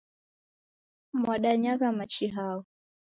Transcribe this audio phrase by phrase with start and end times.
[1.19, 2.65] Mwadayagha machi hao?